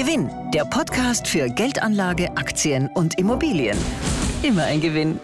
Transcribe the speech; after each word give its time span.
Gewinn, 0.00 0.30
der 0.50 0.64
Podcast 0.64 1.28
für 1.28 1.50
Geldanlage, 1.50 2.34
Aktien 2.38 2.88
und 2.94 3.18
Immobilien. 3.18 3.76
Immer 4.42 4.64
ein 4.64 4.80
Gewinn. 4.80 5.20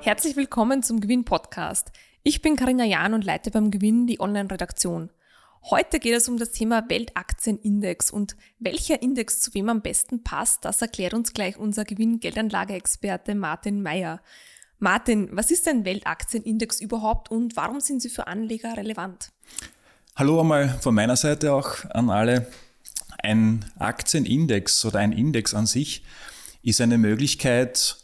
Herzlich 0.00 0.34
willkommen 0.36 0.82
zum 0.82 0.98
Gewinn-Podcast. 0.98 1.92
Ich 2.22 2.40
bin 2.40 2.56
Karina 2.56 2.86
Jahn 2.86 3.12
und 3.12 3.22
leite 3.22 3.50
beim 3.50 3.70
Gewinn 3.70 4.06
die 4.06 4.18
Online-Redaktion. 4.18 5.10
Heute 5.62 5.98
geht 5.98 6.14
es 6.14 6.26
um 6.30 6.38
das 6.38 6.52
Thema 6.52 6.88
Weltaktienindex 6.88 8.10
und 8.10 8.34
welcher 8.58 9.02
Index 9.02 9.42
zu 9.42 9.52
wem 9.52 9.68
am 9.68 9.82
besten 9.82 10.24
passt, 10.24 10.64
das 10.64 10.80
erklärt 10.80 11.12
uns 11.12 11.34
gleich 11.34 11.58
unser 11.58 11.84
Gewinn-Geldanlage-Experte 11.84 13.34
Martin 13.34 13.82
Meyer. 13.82 14.22
Martin, 14.78 15.28
was 15.32 15.50
ist 15.50 15.68
ein 15.68 15.84
Weltaktienindex 15.84 16.80
überhaupt 16.80 17.30
und 17.30 17.56
warum 17.56 17.80
sind 17.80 18.00
sie 18.00 18.08
für 18.08 18.26
Anleger 18.26 18.74
relevant? 18.74 19.32
Hallo 20.18 20.40
einmal 20.40 20.68
von 20.80 20.96
meiner 20.96 21.14
Seite 21.14 21.52
auch 21.52 21.84
an 21.90 22.10
alle. 22.10 22.48
Ein 23.22 23.64
Aktienindex 23.78 24.84
oder 24.84 24.98
ein 24.98 25.12
Index 25.12 25.54
an 25.54 25.66
sich 25.66 26.02
ist 26.60 26.80
eine 26.80 26.98
Möglichkeit, 26.98 27.98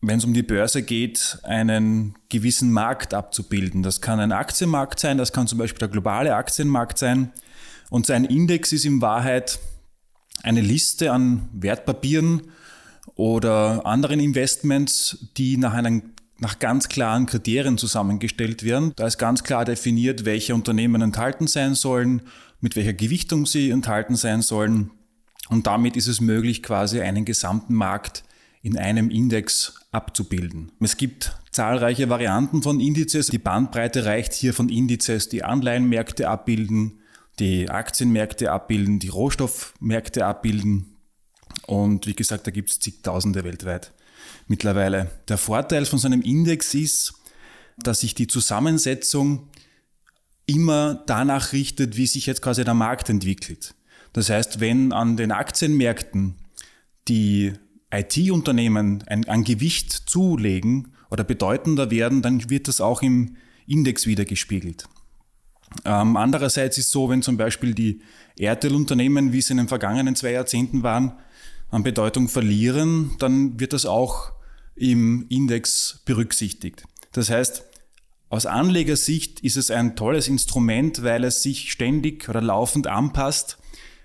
wenn 0.00 0.16
es 0.16 0.24
um 0.24 0.32
die 0.32 0.42
Börse 0.42 0.82
geht, 0.82 1.38
einen 1.42 2.14
gewissen 2.30 2.72
Markt 2.72 3.12
abzubilden. 3.12 3.82
Das 3.82 4.00
kann 4.00 4.18
ein 4.18 4.32
Aktienmarkt 4.32 4.98
sein, 4.98 5.18
das 5.18 5.34
kann 5.34 5.46
zum 5.46 5.58
Beispiel 5.58 5.80
der 5.80 5.88
globale 5.88 6.34
Aktienmarkt 6.34 6.96
sein. 6.96 7.32
Und 7.90 8.06
so 8.06 8.14
ein 8.14 8.24
Index 8.24 8.72
ist 8.72 8.86
in 8.86 9.02
Wahrheit 9.02 9.58
eine 10.42 10.62
Liste 10.62 11.12
an 11.12 11.50
Wertpapieren 11.52 12.44
oder 13.14 13.84
anderen 13.84 14.20
Investments, 14.20 15.18
die 15.36 15.58
nach 15.58 15.74
einem 15.74 16.14
nach 16.40 16.58
ganz 16.58 16.88
klaren 16.88 17.26
Kriterien 17.26 17.78
zusammengestellt 17.78 18.64
werden. 18.64 18.92
Da 18.96 19.06
ist 19.06 19.18
ganz 19.18 19.44
klar 19.44 19.64
definiert, 19.64 20.24
welche 20.24 20.54
Unternehmen 20.54 21.02
enthalten 21.02 21.46
sein 21.46 21.74
sollen, 21.74 22.22
mit 22.60 22.76
welcher 22.76 22.94
Gewichtung 22.94 23.46
sie 23.46 23.70
enthalten 23.70 24.16
sein 24.16 24.42
sollen. 24.42 24.90
Und 25.50 25.66
damit 25.66 25.96
ist 25.96 26.06
es 26.06 26.20
möglich, 26.20 26.62
quasi 26.62 27.00
einen 27.00 27.24
gesamten 27.24 27.74
Markt 27.74 28.24
in 28.62 28.78
einem 28.78 29.10
Index 29.10 29.74
abzubilden. 29.92 30.72
Es 30.80 30.96
gibt 30.96 31.36
zahlreiche 31.50 32.08
Varianten 32.08 32.62
von 32.62 32.80
Indizes. 32.80 33.26
Die 33.28 33.38
Bandbreite 33.38 34.04
reicht 34.04 34.32
hier 34.32 34.54
von 34.54 34.68
Indizes, 34.68 35.28
die 35.28 35.44
Anleihenmärkte 35.44 36.28
abbilden, 36.28 37.00
die 37.38 37.68
Aktienmärkte 37.68 38.52
abbilden, 38.52 38.98
die 38.98 39.08
Rohstoffmärkte 39.08 40.24
abbilden. 40.24 40.96
Und 41.66 42.06
wie 42.06 42.14
gesagt, 42.14 42.46
da 42.46 42.50
gibt 42.50 42.70
es 42.70 42.80
zigtausende 42.80 43.44
weltweit 43.44 43.92
mittlerweile. 44.46 45.10
Der 45.28 45.38
Vorteil 45.38 45.86
von 45.86 45.98
so 45.98 46.06
einem 46.06 46.22
Index 46.22 46.74
ist, 46.74 47.14
dass 47.78 48.00
sich 48.00 48.14
die 48.14 48.26
Zusammensetzung 48.26 49.48
immer 50.46 51.02
danach 51.06 51.52
richtet, 51.52 51.96
wie 51.96 52.06
sich 52.06 52.26
jetzt 52.26 52.42
quasi 52.42 52.64
der 52.64 52.74
Markt 52.74 53.08
entwickelt. 53.08 53.74
Das 54.12 54.28
heißt, 54.28 54.60
wenn 54.60 54.92
an 54.92 55.16
den 55.16 55.30
Aktienmärkten 55.30 56.34
die 57.08 57.52
IT-Unternehmen 57.92 59.02
ein, 59.06 59.28
ein 59.28 59.44
Gewicht 59.44 59.92
zulegen 59.92 60.94
oder 61.10 61.24
bedeutender 61.24 61.90
werden, 61.90 62.22
dann 62.22 62.50
wird 62.50 62.68
das 62.68 62.80
auch 62.80 63.02
im 63.02 63.36
Index 63.66 64.06
wiedergespiegelt. 64.06 64.88
Ähm, 65.84 66.16
andererseits 66.16 66.78
ist 66.78 66.86
es 66.86 66.92
so, 66.92 67.08
wenn 67.08 67.22
zum 67.22 67.36
Beispiel 67.36 67.74
die 67.74 68.00
Erdölunternehmen, 68.38 69.32
wie 69.32 69.38
es 69.38 69.50
in 69.50 69.58
den 69.58 69.68
vergangenen 69.68 70.16
zwei 70.16 70.32
Jahrzehnten 70.32 70.82
waren, 70.82 71.12
an 71.70 71.82
Bedeutung 71.82 72.28
verlieren, 72.28 73.12
dann 73.18 73.60
wird 73.60 73.72
das 73.72 73.86
auch 73.86 74.32
im 74.74 75.26
Index 75.28 76.02
berücksichtigt. 76.04 76.84
Das 77.12 77.30
heißt, 77.30 77.64
aus 78.28 78.46
Anlegersicht 78.46 79.40
ist 79.40 79.56
es 79.56 79.70
ein 79.70 79.96
tolles 79.96 80.28
Instrument, 80.28 81.02
weil 81.02 81.24
es 81.24 81.42
sich 81.42 81.72
ständig 81.72 82.28
oder 82.28 82.40
laufend 82.40 82.86
anpasst 82.86 83.58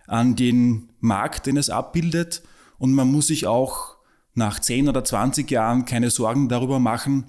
an 0.07 0.35
den 0.35 0.89
Markt, 1.00 1.45
den 1.45 1.57
es 1.57 1.69
abbildet. 1.69 2.41
Und 2.78 2.94
man 2.94 3.12
muss 3.12 3.28
sich 3.28 3.45
auch 3.45 3.95
nach 4.34 4.59
10 4.59 4.89
oder 4.89 5.03
20 5.03 5.50
Jahren 5.50 5.85
keine 5.85 6.09
Sorgen 6.09 6.50
darüber 6.50 6.79
machen, 6.79 7.25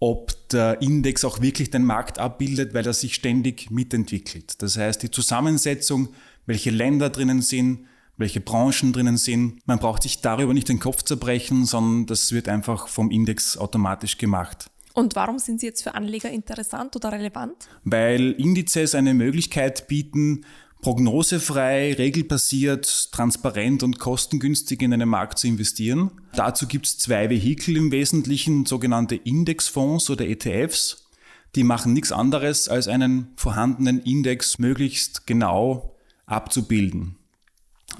ob 0.00 0.48
der 0.48 0.80
Index 0.80 1.24
auch 1.24 1.42
wirklich 1.42 1.70
den 1.70 1.84
Markt 1.84 2.18
abbildet, 2.18 2.72
weil 2.72 2.86
er 2.86 2.94
sich 2.94 3.14
ständig 3.14 3.70
mitentwickelt. 3.70 4.62
Das 4.62 4.78
heißt, 4.78 5.02
die 5.02 5.10
Zusammensetzung, 5.10 6.08
welche 6.46 6.70
Länder 6.70 7.10
drinnen 7.10 7.42
sind, 7.42 7.86
welche 8.20 8.40
Branchen 8.40 8.92
drinnen 8.92 9.16
sind. 9.16 9.66
Man 9.66 9.78
braucht 9.78 10.02
sich 10.04 10.20
darüber 10.20 10.54
nicht 10.54 10.68
den 10.68 10.78
Kopf 10.78 11.02
zerbrechen, 11.02 11.64
sondern 11.64 12.06
das 12.06 12.32
wird 12.32 12.48
einfach 12.48 12.86
vom 12.86 13.10
Index 13.10 13.56
automatisch 13.56 14.18
gemacht. 14.18 14.70
Und 14.92 15.16
warum 15.16 15.38
sind 15.38 15.60
sie 15.60 15.66
jetzt 15.66 15.82
für 15.82 15.94
Anleger 15.94 16.30
interessant 16.30 16.94
oder 16.96 17.12
relevant? 17.12 17.68
Weil 17.84 18.32
Indizes 18.32 18.94
eine 18.94 19.14
Möglichkeit 19.14 19.88
bieten, 19.88 20.44
prognosefrei, 20.82 21.94
regelbasiert, 21.94 23.12
transparent 23.12 23.82
und 23.82 23.98
kostengünstig 23.98 24.82
in 24.82 24.92
einen 24.92 25.08
Markt 25.08 25.38
zu 25.38 25.46
investieren. 25.46 26.10
Dazu 26.34 26.66
gibt 26.66 26.86
es 26.86 26.98
zwei 26.98 27.30
Vehikel 27.30 27.76
im 27.76 27.92
Wesentlichen, 27.92 28.66
sogenannte 28.66 29.16
Indexfonds 29.16 30.10
oder 30.10 30.26
ETFs. 30.26 31.08
Die 31.54 31.64
machen 31.64 31.92
nichts 31.92 32.12
anderes, 32.12 32.68
als 32.68 32.88
einen 32.88 33.28
vorhandenen 33.36 34.00
Index 34.02 34.58
möglichst 34.58 35.26
genau 35.26 35.96
abzubilden. 36.26 37.16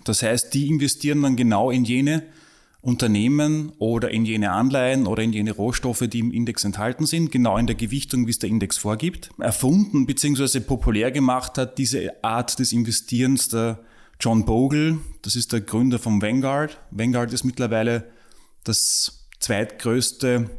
Das 0.04 0.22
heißt, 0.22 0.54
die 0.54 0.68
investieren 0.68 1.22
dann 1.22 1.36
genau 1.36 1.70
in 1.70 1.84
jene 1.84 2.24
Unternehmen 2.82 3.72
oder 3.78 4.10
in 4.10 4.24
jene 4.24 4.52
Anleihen 4.52 5.06
oder 5.06 5.22
in 5.22 5.32
jene 5.32 5.52
Rohstoffe, 5.52 6.04
die 6.08 6.20
im 6.20 6.32
Index 6.32 6.64
enthalten 6.64 7.04
sind, 7.04 7.30
genau 7.30 7.58
in 7.58 7.66
der 7.66 7.76
Gewichtung, 7.76 8.26
wie 8.26 8.30
es 8.30 8.38
der 8.38 8.48
Index 8.48 8.78
vorgibt. 8.78 9.30
Erfunden 9.38 10.06
bzw. 10.06 10.60
populär 10.60 11.10
gemacht 11.10 11.58
hat 11.58 11.76
diese 11.76 12.24
Art 12.24 12.58
des 12.58 12.72
Investierens 12.72 13.48
der 13.48 13.80
John 14.18 14.44
Bogle, 14.44 14.98
das 15.22 15.34
ist 15.34 15.52
der 15.52 15.60
Gründer 15.60 15.98
von 15.98 16.22
Vanguard. 16.22 16.78
Vanguard 16.90 17.32
ist 17.32 17.44
mittlerweile 17.44 18.10
das 18.64 19.26
zweitgrößte 19.40 20.50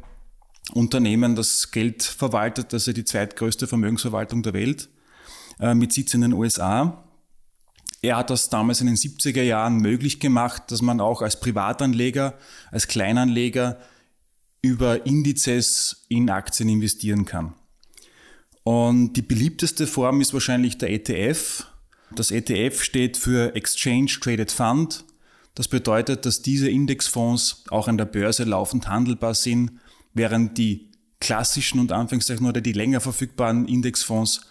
Unternehmen, 0.73 1.35
das 1.35 1.71
Geld 1.71 2.03
verwaltet, 2.03 2.73
also 2.73 2.93
die 2.93 3.03
zweitgrößte 3.03 3.67
Vermögensverwaltung 3.67 4.43
der 4.43 4.53
Welt, 4.53 4.89
äh, 5.59 5.73
mit 5.73 5.91
Sitz 5.93 6.13
in 6.13 6.21
den 6.21 6.33
USA. 6.33 7.03
Er 8.01 8.17
hat 8.17 8.31
das 8.31 8.49
damals 8.49 8.81
in 8.81 8.87
den 8.87 8.95
70er 8.95 9.43
Jahren 9.43 9.77
möglich 9.77 10.19
gemacht, 10.19 10.63
dass 10.69 10.81
man 10.81 10.99
auch 10.99 11.21
als 11.21 11.39
Privatanleger, 11.39 12.33
als 12.71 12.87
Kleinanleger 12.87 13.79
über 14.63 15.05
Indizes 15.05 16.05
in 16.09 16.29
Aktien 16.29 16.69
investieren 16.69 17.25
kann. 17.25 17.53
Und 18.63 19.13
die 19.13 19.21
beliebteste 19.21 19.87
Form 19.87 20.21
ist 20.21 20.33
wahrscheinlich 20.33 20.77
der 20.77 20.91
ETF. 20.91 21.67
Das 22.15 22.31
ETF 22.31 22.83
steht 22.83 23.17
für 23.17 23.55
Exchange 23.55 24.17
Traded 24.19 24.51
Fund. 24.51 25.05
Das 25.55 25.67
bedeutet, 25.67 26.25
dass 26.25 26.41
diese 26.41 26.69
Indexfonds 26.69 27.65
auch 27.69 27.87
an 27.87 27.97
der 27.97 28.05
Börse 28.05 28.43
laufend 28.43 28.87
handelbar 28.87 29.33
sind, 29.33 29.79
während 30.13 30.57
die 30.57 30.91
klassischen 31.19 31.79
und 31.79 31.91
Anführungszeichen 31.91 32.47
oder 32.47 32.61
die 32.61 32.73
länger 32.73 32.99
verfügbaren 32.99 33.67
Indexfonds 33.67 34.41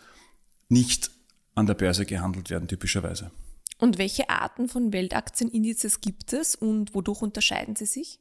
nicht 0.68 1.10
an 1.54 1.66
der 1.66 1.74
Börse 1.74 2.06
gehandelt 2.06 2.50
werden, 2.50 2.68
typischerweise. 2.68 3.30
Und 3.78 3.98
welche 3.98 4.28
Arten 4.28 4.68
von 4.68 4.92
Weltaktienindices 4.92 6.00
gibt 6.00 6.32
es 6.32 6.54
und 6.54 6.94
wodurch 6.94 7.22
unterscheiden 7.22 7.76
sie 7.76 7.86
sich? 7.86 8.18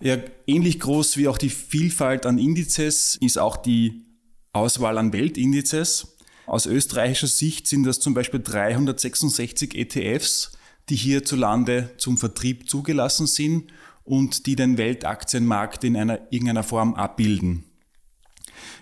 Ja, 0.00 0.16
ähnlich 0.46 0.80
groß 0.80 1.18
wie 1.18 1.28
auch 1.28 1.38
die 1.38 1.50
Vielfalt 1.50 2.24
an 2.24 2.38
Indizes 2.38 3.16
ist 3.16 3.38
auch 3.38 3.56
die 3.56 4.06
Auswahl 4.52 4.96
an 4.96 5.12
Weltindizes. 5.12 6.16
Aus 6.46 6.64
österreichischer 6.64 7.26
Sicht 7.26 7.66
sind 7.66 7.84
das 7.84 8.00
zum 8.00 8.14
Beispiel 8.14 8.40
366 8.40 9.74
ETFs, 9.74 10.52
die 10.88 10.96
hierzulande 10.96 11.90
zum 11.98 12.16
Vertrieb 12.16 12.70
zugelassen 12.70 13.26
sind 13.26 13.70
und 14.04 14.46
die 14.46 14.56
den 14.56 14.78
Weltaktienmarkt 14.78 15.84
in 15.84 15.96
einer, 15.96 16.20
irgendeiner 16.32 16.62
Form 16.62 16.94
abbilden. 16.94 17.64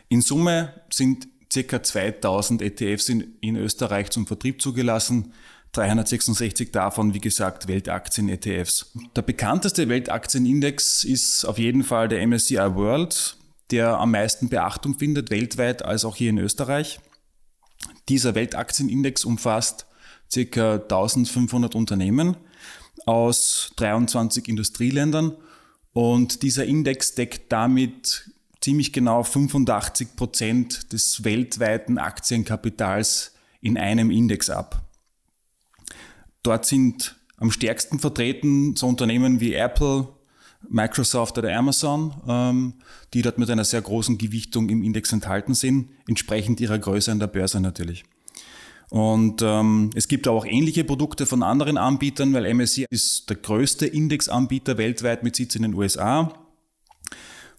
In 0.08 0.20
Summe 0.20 0.81
sind 0.90 1.26
ca. 1.52 1.82
2000 1.82 2.62
ETFs 2.62 3.08
in, 3.08 3.37
in 3.40 3.56
Österreich 3.56 4.10
zum 4.10 4.26
Vertrieb 4.26 4.60
zugelassen. 4.60 5.32
366 5.72 6.72
davon, 6.72 7.12
wie 7.12 7.20
gesagt, 7.20 7.69
Weltaktien-ETFs. 7.69 8.93
Der 9.14 9.22
bekannteste 9.22 9.88
Weltaktienindex 9.88 11.04
ist 11.04 11.44
auf 11.44 11.58
jeden 11.58 11.84
Fall 11.84 12.08
der 12.08 12.26
MSCI 12.26 12.75
World, 12.75 13.37
der 13.70 13.98
am 13.98 14.12
meisten 14.12 14.48
Beachtung 14.48 14.98
findet, 14.98 15.31
weltweit 15.31 15.84
als 15.84 16.04
auch 16.04 16.16
hier 16.16 16.31
in 16.31 16.38
Österreich. 16.38 17.00
Dieser 18.08 18.34
Weltaktienindex 18.34 19.25
umfasst 19.25 19.87
ca. 20.32 20.75
1500 20.75 21.75
Unternehmen 21.75 22.37
aus 23.04 23.72
23 23.76 24.49
Industrieländern 24.49 25.37
und 25.92 26.42
dieser 26.42 26.64
Index 26.64 27.14
deckt 27.14 27.52
damit 27.52 28.31
ziemlich 28.66 28.92
genau 28.92 29.22
85 29.22 30.16
Prozent 30.16 30.92
des 30.92 31.22
weltweiten 31.22 31.98
Aktienkapitals 31.98 33.32
in 33.60 33.78
einem 33.78 34.10
Index 34.10 34.50
ab. 34.50 34.82
Dort 36.42 36.66
sind 36.66 37.14
am 37.36 37.52
stärksten 37.52 38.00
vertreten 38.00 38.74
so 38.74 38.88
Unternehmen 38.88 39.38
wie 39.38 39.54
Apple, 39.54 40.08
Microsoft 40.68 41.38
oder 41.38 41.56
Amazon, 41.56 42.12
ähm, 42.26 42.74
die 43.14 43.22
dort 43.22 43.38
mit 43.38 43.48
einer 43.50 43.64
sehr 43.64 43.82
großen 43.82 44.18
Gewichtung 44.18 44.68
im 44.68 44.82
Index 44.82 45.12
enthalten 45.12 45.54
sind, 45.54 45.90
entsprechend 46.08 46.60
ihrer 46.60 46.80
Größe 46.80 47.12
an 47.12 47.20
der 47.20 47.28
Börse 47.28 47.60
natürlich. 47.60 48.02
Und 48.90 49.42
ähm, 49.42 49.90
es 49.94 50.08
gibt 50.08 50.26
auch 50.26 50.44
ähnliche 50.44 50.82
Produkte 50.82 51.26
von 51.26 51.44
anderen 51.44 51.76
Anbietern, 51.76 52.34
weil 52.34 52.52
MSCI 52.52 52.86
ist 52.90 53.30
der 53.30 53.36
größte 53.36 53.86
Indexanbieter 53.86 54.76
weltweit 54.76 55.22
mit 55.22 55.36
Sitz 55.36 55.54
in 55.54 55.62
den 55.62 55.74
USA. 55.74 56.45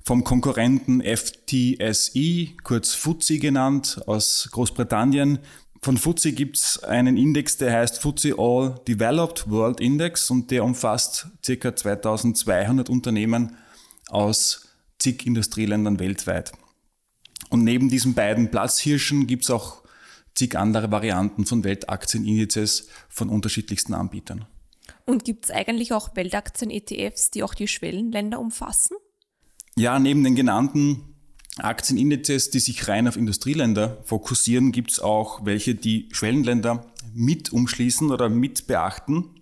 Vom 0.08 0.24
Konkurrenten 0.24 1.02
FTSE, 1.02 2.56
kurz 2.64 2.94
FTSE 2.94 3.40
genannt, 3.40 4.00
aus 4.06 4.48
Großbritannien. 4.54 5.40
Von 5.82 5.98
FTSE 5.98 6.32
gibt 6.32 6.56
es 6.56 6.82
einen 6.82 7.18
Index, 7.18 7.58
der 7.58 7.74
heißt 7.74 8.00
FTSE 8.00 8.36
All 8.38 8.80
Developed 8.88 9.50
World 9.50 9.82
Index 9.82 10.30
und 10.30 10.50
der 10.50 10.64
umfasst 10.64 11.28
ca. 11.46 11.76
2200 11.76 12.90
Unternehmen 12.90 13.58
aus 14.08 14.70
zig 14.98 15.28
Industrieländern 15.28 16.00
weltweit. 16.00 16.54
Und 17.50 17.66
neben 17.66 17.90
diesen 17.90 18.14
beiden 18.14 18.50
Platzhirschen 18.50 19.28
gibt 19.28 19.44
es 19.44 19.50
auch 19.50 19.82
zig 20.36 20.58
andere 20.58 20.90
Varianten 20.90 21.46
von 21.46 21.66
Weltaktien-Indizes 21.66 22.88
von 23.10 23.28
unterschiedlichsten 23.28 23.94
Anbietern. 23.94 24.46
Und 25.06 25.26
gibt 25.26 25.44
es 25.44 25.52
eigentlich 25.52 25.92
auch 25.92 26.16
Weltaktien-ETFs, 26.16 27.30
die 27.32 27.44
auch 27.44 27.54
die 27.54 27.68
Schwellenländer 27.68 28.40
umfassen? 28.40 28.96
Ja, 29.78 30.00
neben 30.00 30.24
den 30.24 30.34
genannten 30.34 31.04
Aktienindizes, 31.58 32.50
die 32.50 32.60
sich 32.60 32.88
rein 32.88 33.08
auf 33.08 33.16
Industrieländer 33.16 34.02
fokussieren, 34.06 34.72
gibt 34.72 34.92
es 34.92 35.00
auch 35.00 35.46
welche, 35.46 35.76
die 35.76 36.10
Schwellenländer 36.12 36.92
mit 37.14 37.54
umschließen 37.54 38.10
oder 38.10 38.28
mit 38.28 38.66
beachten. 38.66 39.40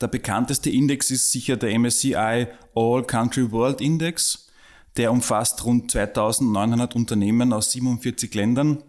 Der 0.00 0.08
bekannteste 0.08 0.70
Index 0.70 1.10
ist 1.10 1.32
sicher 1.32 1.58
der 1.58 1.78
MSCI 1.78 2.46
All 2.74 3.04
Country 3.06 3.52
World 3.52 3.82
Index. 3.82 4.48
Der 4.96 5.12
umfasst 5.12 5.62
rund 5.66 5.90
2900 5.90 6.96
Unternehmen 6.96 7.52
aus 7.52 7.72
47 7.72 8.32
Ländern 8.34 8.82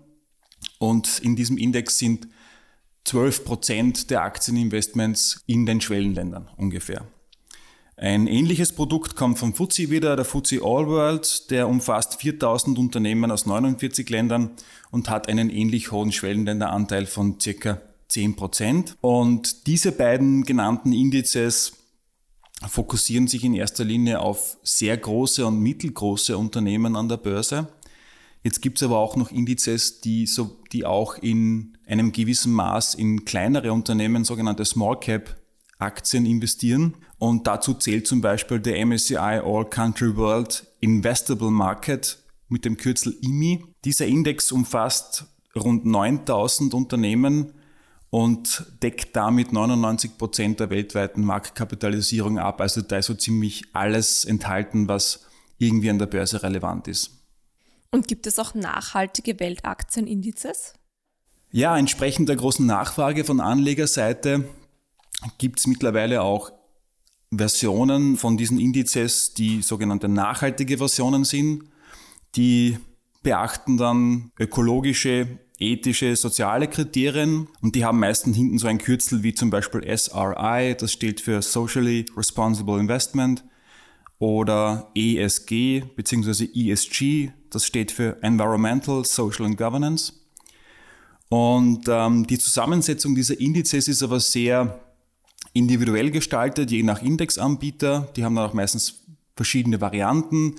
und 0.80 1.20
in 1.20 1.36
diesem 1.36 1.58
Index 1.58 1.98
sind 1.98 2.30
12 3.04 3.44
Prozent 3.44 4.10
der 4.12 4.22
Aktieninvestments 4.22 5.44
in 5.46 5.66
den 5.66 5.82
Schwellenländern 5.82 6.50
ungefähr. 6.56 7.06
Ein 8.04 8.28
ähnliches 8.28 8.74
Produkt 8.74 9.16
kommt 9.16 9.40
vom 9.40 9.54
FTSE 9.54 9.90
wieder, 9.90 10.18
der 10.18 10.26
FTSE 10.26 10.58
All 10.62 10.88
World, 10.88 11.50
der 11.52 11.70
umfasst 11.70 12.20
4000 12.20 12.78
Unternehmen 12.78 13.32
aus 13.32 13.46
49 13.46 14.10
Ländern 14.10 14.50
und 14.92 15.10
hat 15.10 15.30
einen 15.30 15.50
ähnlich 15.50 15.94
hohen 15.94 16.12
Schwellenländeranteil 16.12 17.06
von 17.06 17.40
circa 17.40 17.80
10 18.10 18.36
Prozent. 18.36 18.98
Und 19.00 19.68
diese 19.68 19.94
beiden 19.94 20.44
genannten 20.44 20.92
Indizes 20.92 21.78
fokussieren 22.68 23.30
sich 23.30 23.46
in 23.46 23.54
erster 23.54 23.86
Linie 23.86 24.20
auf 24.20 24.58
sehr 24.64 24.98
große 24.98 25.46
und 25.46 25.62
mittelgroße 25.62 26.38
Unternehmen 26.38 26.98
an 26.98 27.08
der 27.08 27.16
Börse. 27.16 27.70
Jetzt 28.44 28.62
gibt 28.62 28.80
es 28.80 28.84
aber 28.84 28.98
auch 28.98 29.16
noch 29.16 29.32
Indizes, 29.32 30.02
die, 30.02 30.28
so, 30.28 30.58
die 30.74 30.86
auch 30.86 31.18
in 31.20 31.78
einem 31.88 32.12
gewissen 32.12 32.52
Maß 32.52 32.96
in 32.96 33.24
kleinere 33.24 33.72
Unternehmen, 33.72 34.26
sogenannte 34.26 34.66
Small 34.66 35.00
Cap 35.00 35.38
Aktien 35.80 36.26
investieren. 36.26 36.96
Und 37.18 37.48
dazu 37.48 37.74
zählt 37.74 38.08
zum 38.08 38.22
Beispiel 38.22 38.60
der 38.60 38.86
MSCI 38.86 39.16
All 39.18 39.70
Country 39.70 40.16
World 40.16 40.66
Investable 40.80 41.52
Market 41.52 42.20
mit 42.50 42.66
dem 42.66 42.78
Kürzel 42.78 43.16
IMI. 43.22 43.66
Dieser 43.86 44.06
Index 44.06 44.52
umfasst 44.52 45.26
rund 45.56 45.86
9000 45.86 46.74
Unternehmen 46.74 47.54
und 48.10 48.66
deckt 48.84 49.16
damit 49.16 49.54
99 49.54 50.18
Prozent 50.18 50.60
der 50.60 50.70
weltweiten 50.70 51.24
Marktkapitalisierung 51.24 52.38
ab. 52.38 52.62
Also 52.62 52.82
da 52.82 52.98
ist 52.98 53.08
so 53.08 53.16
ziemlich 53.16 53.64
alles 53.74 54.26
enthalten, 54.26 54.88
was 54.88 55.26
irgendwie 55.58 55.90
an 55.90 56.00
der 56.00 56.06
Börse 56.06 56.44
relevant 56.44 56.88
ist. 56.88 57.12
Und 57.90 58.08
gibt 58.08 58.28
es 58.28 58.40
auch 58.40 58.54
nachhaltige 58.54 59.40
Weltaktienindices? 59.40 60.74
Ja, 61.52 61.78
entsprechend 61.78 62.30
der 62.30 62.36
großen 62.36 62.66
Nachfrage 62.66 63.24
von 63.24 63.40
Anlegerseite 63.40 64.46
gibt 65.38 65.60
es 65.60 65.68
mittlerweile 65.68 66.22
auch 66.22 66.52
Versionen 67.38 68.18
von 68.18 68.38
diesen 68.38 68.60
Indizes, 68.60 69.34
die 69.34 69.62
sogenannte 69.62 70.08
nachhaltige 70.08 70.78
Versionen 70.78 71.24
sind. 71.24 71.64
Die 72.36 72.78
beachten 73.24 73.78
dann 73.78 74.32
ökologische, 74.40 75.40
ethische, 75.60 76.16
soziale 76.16 76.68
Kriterien 76.68 77.48
und 77.62 77.76
die 77.76 77.86
haben 77.86 78.00
meistens 78.00 78.36
hinten 78.36 78.58
so 78.58 78.68
ein 78.68 78.78
Kürzel 78.78 79.24
wie 79.24 79.34
zum 79.34 79.50
Beispiel 79.50 79.82
SRI, 79.98 80.76
das 80.78 80.92
steht 80.92 81.22
für 81.22 81.42
Socially 81.42 82.06
Responsible 82.18 82.80
Investment 82.80 83.44
oder 84.20 84.92
ESG 84.96 85.84
bzw. 85.96 86.50
ESG, 86.54 87.32
das 87.50 87.66
steht 87.66 87.92
für 87.92 88.22
Environmental, 88.22 89.06
Social 89.06 89.46
and 89.46 89.58
Governance. 89.58 90.14
Und 91.30 91.88
ähm, 91.88 92.28
die 92.28 92.38
Zusammensetzung 92.38 93.16
dieser 93.16 93.40
Indizes 93.40 93.88
ist 93.88 94.04
aber 94.04 94.20
sehr 94.20 94.83
individuell 95.54 96.12
gestaltet, 96.12 96.72
je 96.72 96.84
nach 96.84 97.02
Indexanbieter. 97.02 98.10
Die 98.16 98.26
haben 98.26 98.36
dann 98.36 98.50
auch 98.50 98.54
meistens 98.54 99.04
verschiedene 99.36 99.82
Varianten 99.82 100.56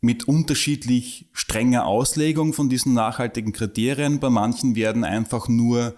mit 0.00 0.28
unterschiedlich 0.28 1.28
strenger 1.32 1.86
Auslegung 1.86 2.52
von 2.52 2.68
diesen 2.68 2.94
nachhaltigen 2.94 3.52
Kriterien. 3.52 4.20
Bei 4.20 4.30
manchen 4.30 4.74
werden 4.76 5.04
einfach 5.04 5.48
nur 5.48 5.94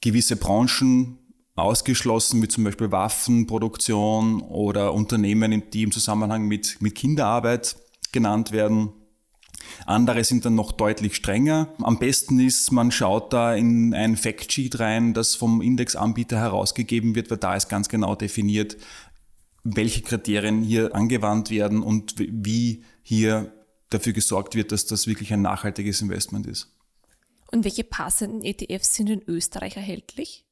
gewisse 0.00 0.36
Branchen 0.36 1.18
ausgeschlossen, 1.56 2.42
wie 2.42 2.48
zum 2.48 2.64
Beispiel 2.64 2.90
Waffenproduktion 2.90 4.40
oder 4.42 4.94
Unternehmen, 4.94 5.62
die 5.72 5.82
im 5.82 5.92
Zusammenhang 5.92 6.46
mit, 6.46 6.80
mit 6.80 6.94
Kinderarbeit 6.94 7.76
genannt 8.12 8.52
werden. 8.52 8.92
Andere 9.86 10.24
sind 10.24 10.44
dann 10.44 10.54
noch 10.54 10.72
deutlich 10.72 11.16
strenger. 11.16 11.68
Am 11.82 11.98
besten 11.98 12.40
ist, 12.40 12.72
man 12.72 12.90
schaut 12.90 13.32
da 13.32 13.54
in 13.54 13.94
ein 13.94 14.16
Factsheet 14.16 14.78
rein, 14.80 15.14
das 15.14 15.34
vom 15.34 15.60
Indexanbieter 15.60 16.38
herausgegeben 16.38 17.14
wird, 17.14 17.30
weil 17.30 17.38
da 17.38 17.54
ist 17.54 17.68
ganz 17.68 17.88
genau 17.88 18.14
definiert, 18.14 18.76
welche 19.64 20.02
Kriterien 20.02 20.62
hier 20.62 20.94
angewandt 20.94 21.50
werden 21.50 21.82
und 21.82 22.14
wie 22.18 22.84
hier 23.02 23.52
dafür 23.90 24.12
gesorgt 24.12 24.54
wird, 24.54 24.72
dass 24.72 24.86
das 24.86 25.06
wirklich 25.06 25.32
ein 25.32 25.42
nachhaltiges 25.42 26.00
Investment 26.00 26.46
ist. 26.46 26.72
Und 27.50 27.64
welche 27.64 27.84
passenden 27.84 28.42
ETFs 28.42 28.94
sind 28.94 29.10
in 29.10 29.22
Österreich 29.26 29.76
erhältlich? 29.76 30.44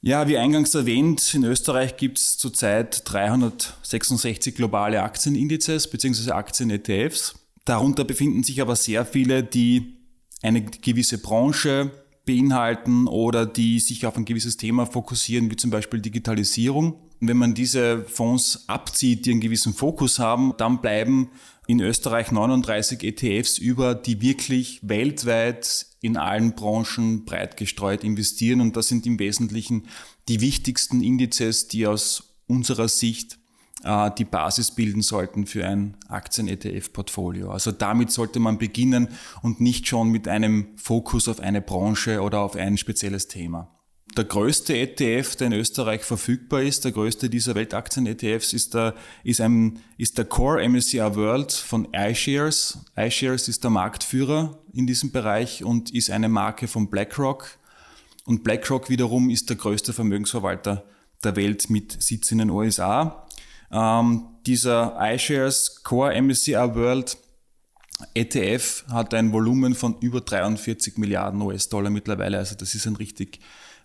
Ja, 0.00 0.28
wie 0.28 0.38
eingangs 0.38 0.74
erwähnt, 0.74 1.34
in 1.34 1.44
Österreich 1.44 1.96
gibt 1.96 2.18
es 2.18 2.38
zurzeit 2.38 3.02
366 3.04 4.54
globale 4.54 5.02
Aktienindizes 5.02 5.90
bzw. 5.90 6.30
Aktien-ETFs. 6.32 7.34
Darunter 7.68 8.04
befinden 8.04 8.42
sich 8.42 8.62
aber 8.62 8.76
sehr 8.76 9.04
viele, 9.04 9.42
die 9.42 9.98
eine 10.42 10.62
gewisse 10.62 11.18
Branche 11.18 11.90
beinhalten 12.24 13.06
oder 13.06 13.44
die 13.44 13.78
sich 13.78 14.06
auf 14.06 14.16
ein 14.16 14.24
gewisses 14.24 14.56
Thema 14.56 14.86
fokussieren, 14.86 15.50
wie 15.50 15.56
zum 15.56 15.70
Beispiel 15.70 16.00
Digitalisierung. 16.00 16.94
wenn 17.20 17.36
man 17.36 17.54
diese 17.54 18.04
Fonds 18.04 18.68
abzieht, 18.68 19.26
die 19.26 19.32
einen 19.32 19.40
gewissen 19.40 19.74
Fokus 19.74 20.20
haben, 20.20 20.54
dann 20.56 20.80
bleiben 20.80 21.30
in 21.66 21.80
Österreich 21.80 22.30
39 22.30 23.02
ETFs 23.02 23.58
über, 23.58 23.94
die 23.94 24.22
wirklich 24.22 24.80
weltweit 24.82 25.86
in 26.00 26.16
allen 26.16 26.54
Branchen 26.54 27.24
breit 27.24 27.56
gestreut 27.56 28.04
investieren. 28.04 28.60
Und 28.60 28.76
das 28.76 28.86
sind 28.86 29.04
im 29.04 29.18
Wesentlichen 29.18 29.88
die 30.28 30.40
wichtigsten 30.40 31.02
Indizes, 31.02 31.66
die 31.66 31.86
aus 31.86 32.36
unserer 32.46 32.88
Sicht 32.88 33.37
die 33.84 34.24
Basis 34.24 34.72
bilden 34.72 35.02
sollten 35.02 35.46
für 35.46 35.64
ein 35.64 35.96
Aktien-ETF-Portfolio. 36.08 37.50
Also 37.50 37.70
damit 37.70 38.10
sollte 38.10 38.40
man 38.40 38.58
beginnen 38.58 39.08
und 39.42 39.60
nicht 39.60 39.86
schon 39.86 40.10
mit 40.10 40.26
einem 40.26 40.68
Fokus 40.76 41.28
auf 41.28 41.38
eine 41.40 41.60
Branche 41.60 42.20
oder 42.20 42.40
auf 42.40 42.56
ein 42.56 42.76
spezielles 42.76 43.28
Thema. 43.28 43.70
Der 44.16 44.24
größte 44.24 44.76
ETF, 44.76 45.36
der 45.36 45.48
in 45.48 45.52
Österreich 45.52 46.02
verfügbar 46.02 46.62
ist, 46.62 46.84
der 46.84 46.92
größte 46.92 47.30
dieser 47.30 47.54
Weltaktien-ETFs, 47.54 48.52
ist 48.52 48.74
der, 48.74 48.94
ist, 49.22 49.40
ein, 49.40 49.78
ist 49.96 50.18
der 50.18 50.24
Core 50.24 50.68
MSCI 50.68 51.14
World 51.14 51.52
von 51.52 51.86
iShares. 51.92 52.78
iShares 52.96 53.46
ist 53.46 53.62
der 53.62 53.70
Marktführer 53.70 54.58
in 54.72 54.88
diesem 54.88 55.12
Bereich 55.12 55.62
und 55.62 55.94
ist 55.94 56.10
eine 56.10 56.28
Marke 56.28 56.66
von 56.66 56.90
BlackRock. 56.90 57.58
Und 58.24 58.42
BlackRock 58.42 58.88
wiederum 58.88 59.30
ist 59.30 59.50
der 59.50 59.56
größte 59.56 59.92
Vermögensverwalter 59.92 60.84
der 61.22 61.36
Welt 61.36 61.70
mit 61.70 62.02
Sitz 62.02 62.32
in 62.32 62.38
den 62.38 62.50
USA. 62.50 63.26
Ähm, 63.70 64.26
dieser 64.46 64.96
iShares 65.00 65.82
Core 65.82 66.20
MSCI 66.20 66.54
World 66.54 67.16
ETF 68.14 68.84
hat 68.90 69.12
ein 69.14 69.32
Volumen 69.32 69.74
von 69.74 69.96
über 70.00 70.20
43 70.20 70.98
Milliarden 70.98 71.40
US-Dollar 71.42 71.90
mittlerweile. 71.90 72.38
Also 72.38 72.54
das 72.54 72.74
ist 72.74 72.86
ein 72.86 72.96
richtig 72.96 73.40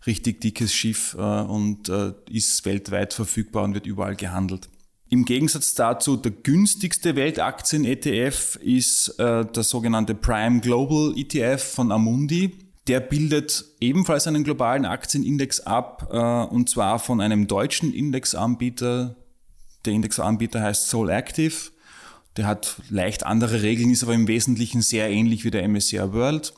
richtig 0.06 0.42
dickes 0.42 0.74
Schiff 0.74 1.16
äh, 1.18 1.22
und 1.22 1.90
äh, 1.90 2.14
ist 2.30 2.66
weltweit 2.66 3.14
verfügbar 3.14 3.64
und 3.64 3.74
wird 3.74 3.86
überall 3.86 4.16
gehandelt. 4.16 4.70
Im 5.10 5.26
Gegensatz 5.26 5.76
dazu, 5.76 6.18
der 6.18 6.32
günstigste 6.32 7.16
Weltaktien-ETF 7.16 8.56
ist 8.62 9.20
äh, 9.20 9.46
der 9.46 9.64
sogenannte 9.64 10.16
Prime 10.16 10.60
Global 10.60 11.14
ETF 11.16 11.62
von 11.62 11.92
Amundi. 11.92 12.58
Der 12.88 13.00
bildet 13.00 13.64
ebenfalls 13.80 14.28
einen 14.28 14.44
globalen 14.44 14.86
Aktienindex 14.86 15.62
ab, 15.62 16.10
äh, 16.12 16.18
und 16.54 16.70
zwar 16.70 17.00
von 17.00 17.22
einem 17.22 17.48
deutschen 17.48 17.94
Indexanbieter. 17.94 19.16
Der 19.86 19.94
Indexanbieter 19.94 20.62
heißt 20.62 20.90
Soul 20.90 21.10
Active. 21.10 21.72
Der 22.38 22.48
hat 22.48 22.82
leicht 22.90 23.26
andere 23.26 23.62
Regeln, 23.62 23.92
ist 23.92 24.04
aber 24.04 24.14
im 24.14 24.28
Wesentlichen 24.28 24.82
sehr 24.82 25.10
ähnlich 25.10 25.46
wie 25.46 25.52
der 25.52 25.68
MSCI 25.68 26.14
World. 26.14 26.54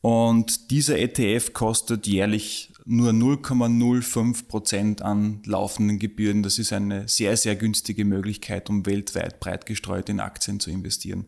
Und 0.00 0.70
dieser 0.70 0.98
ETF 0.98 1.52
kostet 1.52 2.06
jährlich 2.06 2.72
nur 2.84 3.10
0,05 3.10 4.48
Prozent 4.48 5.02
an 5.02 5.42
laufenden 5.44 5.98
Gebühren. 5.98 6.42
Das 6.42 6.58
ist 6.58 6.72
eine 6.72 7.06
sehr, 7.06 7.36
sehr 7.36 7.54
günstige 7.54 8.04
Möglichkeit, 8.04 8.68
um 8.68 8.84
weltweit 8.86 9.38
breit 9.38 9.66
gestreut 9.66 10.08
in 10.08 10.18
Aktien 10.18 10.58
zu 10.58 10.70
investieren. 10.70 11.26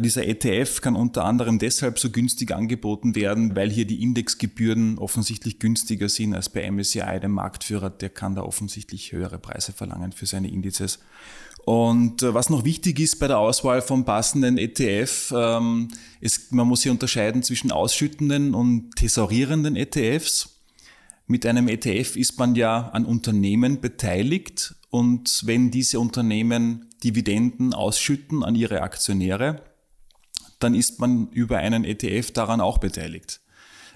Dieser 0.00 0.26
ETF 0.26 0.80
kann 0.80 0.96
unter 0.96 1.24
anderem 1.24 1.58
deshalb 1.58 1.98
so 1.98 2.10
günstig 2.10 2.52
angeboten 2.52 3.14
werden, 3.14 3.54
weil 3.56 3.70
hier 3.70 3.86
die 3.86 4.02
Indexgebühren 4.02 4.98
offensichtlich 4.98 5.58
günstiger 5.58 6.08
sind 6.08 6.34
als 6.34 6.48
bei 6.48 6.70
MSCI, 6.70 7.20
dem 7.20 7.32
Marktführer. 7.32 7.90
Der 7.90 8.08
kann 8.10 8.34
da 8.34 8.42
offensichtlich 8.42 9.12
höhere 9.12 9.38
Preise 9.38 9.72
verlangen 9.72 10.12
für 10.12 10.26
seine 10.26 10.50
Indizes. 10.50 10.98
Und 11.64 12.22
äh, 12.22 12.34
was 12.34 12.50
noch 12.50 12.64
wichtig 12.64 12.98
ist 12.98 13.18
bei 13.18 13.28
der 13.28 13.38
Auswahl 13.38 13.82
vom 13.82 14.04
passenden 14.04 14.58
ETF, 14.58 15.32
ähm, 15.36 15.88
ist, 16.20 16.52
man 16.52 16.66
muss 16.66 16.82
hier 16.82 16.92
unterscheiden 16.92 17.42
zwischen 17.42 17.70
ausschüttenden 17.70 18.54
und 18.54 18.96
tesorierenden 18.96 19.76
ETFs. 19.76 20.60
Mit 21.26 21.46
einem 21.46 21.68
ETF 21.68 22.16
ist 22.16 22.38
man 22.38 22.54
ja 22.54 22.88
an 22.88 23.04
Unternehmen 23.04 23.80
beteiligt 23.80 24.74
und 24.90 25.42
wenn 25.46 25.70
diese 25.70 26.00
Unternehmen 26.00 26.86
Dividenden 27.04 27.72
ausschütten 27.72 28.42
an 28.42 28.54
ihre 28.54 28.82
Aktionäre, 28.82 29.62
dann 30.60 30.74
ist 30.74 31.00
man 31.00 31.28
über 31.30 31.58
einen 31.58 31.84
ETF 31.84 32.30
daran 32.30 32.60
auch 32.60 32.78
beteiligt. 32.78 33.40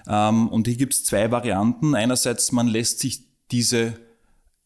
Ähm, 0.07 0.47
und 0.49 0.67
hier 0.67 0.77
gibt 0.77 0.93
es 0.93 1.03
zwei 1.03 1.31
Varianten. 1.31 1.95
Einerseits, 1.95 2.51
man 2.51 2.67
lässt 2.67 2.99
sich 2.99 3.23
diese 3.51 3.93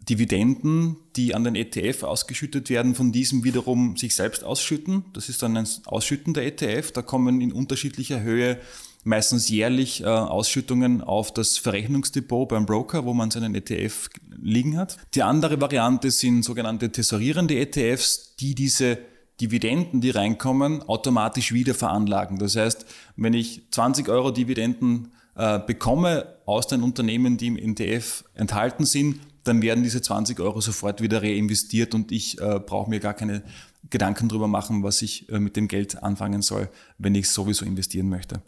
Dividenden, 0.09 0.95
die 1.15 1.35
an 1.35 1.43
den 1.43 1.55
ETF 1.55 2.03
ausgeschüttet 2.03 2.69
werden, 2.69 2.95
von 2.95 3.11
diesem 3.11 3.43
wiederum 3.43 3.97
sich 3.97 4.15
selbst 4.15 4.43
ausschütten. 4.43 5.05
Das 5.13 5.29
ist 5.29 5.43
dann 5.43 5.57
ein 5.57 5.67
ausschüttender 5.85 6.41
ETF. 6.41 6.91
Da 6.91 7.01
kommen 7.01 7.41
in 7.41 7.51
unterschiedlicher 7.51 8.21
Höhe 8.21 8.59
meistens 9.03 9.49
jährlich 9.49 10.01
äh, 10.01 10.05
Ausschüttungen 10.05 11.01
auf 11.01 11.33
das 11.33 11.57
Verrechnungsdepot 11.57 12.49
beim 12.49 12.65
Broker, 12.65 13.05
wo 13.05 13.13
man 13.13 13.31
seinen 13.31 13.55
ETF 13.55 14.09
liegen 14.41 14.77
hat. 14.77 14.97
Die 15.15 15.23
andere 15.23 15.59
Variante 15.61 16.11
sind 16.11 16.43
sogenannte 16.43 16.91
tesorierende 16.91 17.55
ETFs, 17.59 18.35
die 18.39 18.55
diese 18.55 18.97
Dividenden, 19.41 20.01
die 20.01 20.09
reinkommen, 20.09 20.81
automatisch 20.83 21.53
wieder 21.53 21.73
veranlagen. 21.73 22.39
Das 22.39 22.55
heißt, 22.55 22.85
wenn 23.15 23.33
ich 23.33 23.63
20 23.71 24.09
Euro 24.09 24.31
Dividenden 24.31 25.11
äh, 25.35 25.59
bekomme 25.59 26.35
aus 26.45 26.67
den 26.67 26.83
Unternehmen, 26.83 27.37
die 27.37 27.47
im 27.47 27.57
ETF 27.57 28.25
enthalten 28.33 28.85
sind, 28.85 29.21
dann 29.43 29.61
werden 29.61 29.83
diese 29.83 30.01
20 30.01 30.39
Euro 30.39 30.61
sofort 30.61 31.01
wieder 31.01 31.23
reinvestiert 31.23 31.95
und 31.95 32.11
ich 32.11 32.39
äh, 32.39 32.59
brauche 32.59 32.89
mir 32.89 32.99
gar 32.99 33.13
keine 33.13 33.43
Gedanken 33.89 34.27
darüber 34.27 34.47
machen, 34.47 34.83
was 34.83 35.01
ich 35.01 35.29
äh, 35.29 35.39
mit 35.39 35.55
dem 35.55 35.67
Geld 35.67 36.03
anfangen 36.03 36.41
soll, 36.41 36.69
wenn 36.97 37.15
ich 37.15 37.29
sowieso 37.29 37.65
investieren 37.65 38.09
möchte. 38.09 38.41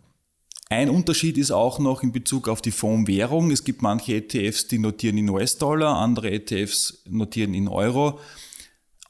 Ein 0.69 0.89
Unterschied 0.89 1.37
ist 1.37 1.51
auch 1.51 1.79
noch 1.79 2.01
in 2.01 2.13
Bezug 2.13 2.47
auf 2.47 2.61
die 2.61 2.71
Fondswährung. 2.71 3.51
Es 3.51 3.65
gibt 3.65 3.81
manche 3.81 4.15
ETFs, 4.15 4.67
die 4.67 4.79
notieren 4.79 5.17
in 5.17 5.29
US-Dollar, 5.29 5.97
andere 5.97 6.31
ETFs 6.31 7.03
notieren 7.09 7.53
in 7.53 7.67
Euro. 7.67 8.19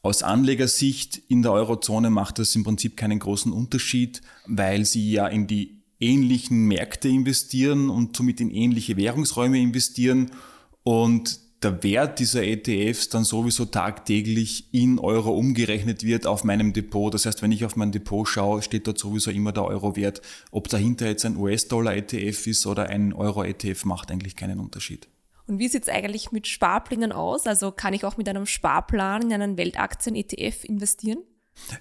Aus 0.03 0.23
Anlegersicht 0.23 1.21
in 1.27 1.43
der 1.43 1.51
Eurozone 1.51 2.09
macht 2.09 2.39
das 2.39 2.55
im 2.55 2.63
Prinzip 2.63 2.97
keinen 2.97 3.19
großen 3.19 3.53
Unterschied, 3.53 4.21
weil 4.47 4.85
sie 4.85 5.11
ja 5.11 5.27
in 5.27 5.45
die 5.45 5.81
ähnlichen 5.99 6.67
Märkte 6.67 7.07
investieren 7.07 7.89
und 7.91 8.17
somit 8.17 8.41
in 8.41 8.49
ähnliche 8.49 8.97
Währungsräume 8.97 9.59
investieren 9.59 10.31
und 10.83 11.39
der 11.61 11.83
Wert 11.83 12.17
dieser 12.17 12.43
ETFs 12.43 13.09
dann 13.09 13.23
sowieso 13.23 13.65
tagtäglich 13.65 14.73
in 14.73 14.97
Euro 14.97 15.31
umgerechnet 15.37 16.03
wird 16.03 16.25
auf 16.25 16.43
meinem 16.43 16.73
Depot. 16.73 17.13
Das 17.13 17.27
heißt, 17.27 17.43
wenn 17.43 17.51
ich 17.51 17.65
auf 17.65 17.75
mein 17.75 17.91
Depot 17.91 18.27
schaue, 18.27 18.63
steht 18.63 18.87
dort 18.87 18.97
sowieso 18.97 19.29
immer 19.29 19.51
der 19.51 19.65
Euro-Wert. 19.65 20.23
Ob 20.49 20.69
dahinter 20.69 21.05
jetzt 21.05 21.23
ein 21.25 21.37
US-Dollar-ETF 21.37 22.47
ist 22.47 22.65
oder 22.65 22.87
ein 22.87 23.13
Euro-ETF, 23.13 23.85
macht 23.85 24.09
eigentlich 24.09 24.35
keinen 24.35 24.59
Unterschied. 24.59 25.07
Und 25.51 25.59
wie 25.59 25.67
sieht 25.67 25.83
es 25.83 25.89
eigentlich 25.89 26.31
mit 26.31 26.47
Sparplänen 26.47 27.11
aus? 27.11 27.45
Also 27.45 27.71
kann 27.73 27.93
ich 27.93 28.05
auch 28.05 28.15
mit 28.15 28.29
einem 28.29 28.45
Sparplan 28.45 29.23
in 29.23 29.33
einen 29.33 29.57
Weltaktien-ETF 29.57 30.63
investieren? 30.63 31.17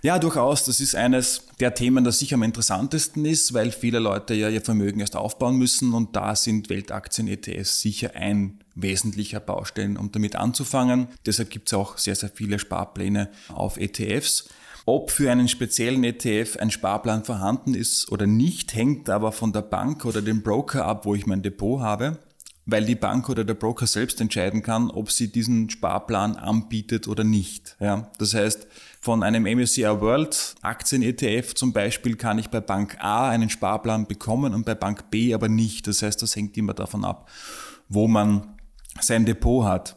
Ja, 0.03 0.19
durchaus. 0.19 0.65
Das 0.65 0.81
ist 0.81 0.97
eines 0.97 1.47
der 1.61 1.73
Themen, 1.75 2.03
das 2.03 2.19
sicher 2.19 2.35
am 2.35 2.43
interessantesten 2.43 3.25
ist, 3.25 3.55
weil 3.55 3.71
viele 3.71 4.01
Leute 4.01 4.35
ja 4.35 4.49
ihr 4.49 4.61
Vermögen 4.61 4.99
erst 4.99 5.15
aufbauen 5.15 5.55
müssen 5.55 5.95
und 5.95 6.17
da 6.17 6.35
sind 6.35 6.69
Weltaktien-ETFs 6.69 7.81
sicher 7.81 8.17
ein 8.17 8.59
wesentlicher 8.75 9.39
Baustein, 9.39 9.97
um 9.97 10.11
damit 10.11 10.35
anzufangen. 10.35 11.07
Deshalb 11.25 11.51
gibt 11.51 11.69
es 11.69 11.75
auch 11.75 11.97
sehr, 11.97 12.17
sehr 12.17 12.31
viele 12.31 12.59
Sparpläne 12.59 13.31
auf 13.51 13.77
ETFs. 13.77 14.49
Ob 14.85 15.13
für 15.13 15.31
einen 15.31 15.47
speziellen 15.47 16.03
ETF 16.03 16.57
ein 16.57 16.73
Sparplan 16.73 17.23
vorhanden 17.23 17.75
ist 17.75 18.11
oder 18.11 18.27
nicht, 18.27 18.75
hängt 18.75 19.09
aber 19.09 19.31
von 19.31 19.53
der 19.53 19.63
Bank 19.63 20.05
oder 20.07 20.23
dem 20.23 20.43
Broker 20.43 20.87
ab, 20.87 21.07
wo 21.07 21.15
ich 21.15 21.27
mein 21.27 21.43
Depot 21.43 21.81
habe 21.81 22.19
weil 22.71 22.85
die 22.85 22.95
Bank 22.95 23.29
oder 23.29 23.45
der 23.45 23.55
Broker 23.55 23.87
selbst 23.87 24.21
entscheiden 24.21 24.63
kann, 24.63 24.91
ob 24.91 25.11
sie 25.11 25.33
diesen 25.33 25.69
Sparplan 25.71 26.37
anbietet 26.37 27.09
oder 27.09 27.25
nicht. 27.25 27.77
Ja, 27.81 28.11
das 28.19 28.35
heißt, 28.35 28.67
von 29.01 29.23
einem 29.23 29.45
MSCI 29.45 29.85
World 30.01 30.55
Aktien-ETF 30.63 31.55
zum 31.55 31.73
Beispiel 31.73 32.17
kann 32.17 32.39
ich 32.39 32.49
bei 32.49 32.61
Bank 32.61 32.97
A 33.01 33.31
einen 33.31 33.51
Sparplan 33.51 34.07
bekommen 34.07 34.55
und 34.55 34.65
bei 34.65 34.75
Bank 34.75 35.11
B 35.11 35.35
aber 35.35 35.49
nicht. 35.49 35.87
Das 35.87 36.03
heißt, 36.03 36.21
das 36.23 36.37
hängt 36.37 36.57
immer 36.57 36.75
davon 36.75 37.05
ab, 37.05 37.29
wo 37.89 38.09
man 38.09 38.57
sein 39.01 39.25
Depot 39.25 39.65
hat. 39.65 39.97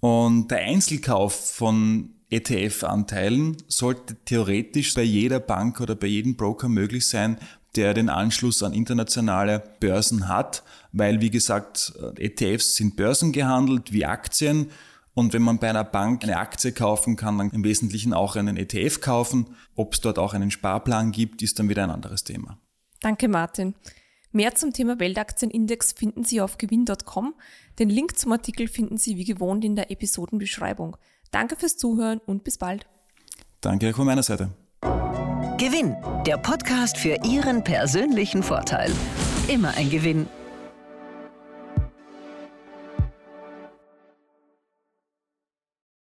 Und 0.00 0.50
der 0.50 0.58
Einzelkauf 0.58 1.34
von 1.34 2.10
ETF-Anteilen 2.30 3.56
sollte 3.66 4.16
theoretisch 4.24 4.94
bei 4.94 5.02
jeder 5.02 5.40
Bank 5.40 5.80
oder 5.80 5.96
bei 5.96 6.06
jedem 6.06 6.36
Broker 6.36 6.68
möglich 6.68 7.06
sein, 7.08 7.38
der 7.76 7.94
den 7.94 8.08
Anschluss 8.08 8.62
an 8.62 8.72
internationale 8.72 9.62
Börsen 9.80 10.28
hat, 10.28 10.62
weil 10.92 11.20
wie 11.20 11.30
gesagt, 11.30 11.92
ETFs 12.16 12.76
sind 12.76 12.96
börsengehandelt 12.96 13.92
wie 13.92 14.04
Aktien 14.04 14.70
und 15.14 15.32
wenn 15.32 15.42
man 15.42 15.58
bei 15.58 15.68
einer 15.68 15.84
Bank 15.84 16.22
eine 16.22 16.38
Aktie 16.38 16.72
kaufen 16.72 17.16
kann, 17.16 17.38
dann 17.38 17.50
im 17.50 17.64
Wesentlichen 17.64 18.14
auch 18.14 18.36
einen 18.36 18.56
ETF 18.56 19.00
kaufen. 19.00 19.56
Ob 19.74 19.94
es 19.94 20.00
dort 20.00 20.18
auch 20.18 20.34
einen 20.34 20.50
Sparplan 20.50 21.12
gibt, 21.12 21.42
ist 21.42 21.58
dann 21.58 21.68
wieder 21.68 21.84
ein 21.84 21.90
anderes 21.90 22.24
Thema. 22.24 22.58
Danke, 23.00 23.28
Martin. 23.28 23.74
Mehr 24.32 24.54
zum 24.54 24.72
Thema 24.72 25.00
Weltaktienindex 25.00 25.92
finden 25.92 26.22
Sie 26.22 26.40
auf 26.40 26.56
gewinn.com. 26.56 27.34
Den 27.78 27.90
Link 27.90 28.16
zum 28.16 28.30
Artikel 28.30 28.68
finden 28.68 28.96
Sie 28.96 29.16
wie 29.16 29.24
gewohnt 29.24 29.64
in 29.64 29.74
der 29.74 29.90
Episodenbeschreibung. 29.90 30.96
Danke 31.32 31.56
fürs 31.56 31.76
Zuhören 31.76 32.20
und 32.26 32.44
bis 32.44 32.58
bald. 32.58 32.86
Danke 33.60 33.90
auch 33.90 33.96
von 33.96 34.06
meiner 34.06 34.22
Seite. 34.22 34.50
Gewinn, 35.70 35.96
der 36.26 36.36
Podcast 36.36 36.98
für 36.98 37.16
Ihren 37.24 37.62
persönlichen 37.62 38.42
Vorteil. 38.42 38.90
Immer 39.46 39.72
ein 39.76 39.88
Gewinn. 39.88 40.26